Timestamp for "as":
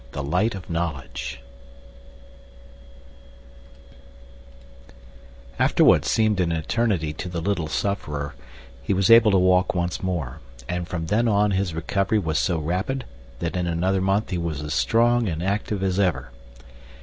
14.63-14.73, 15.83-15.99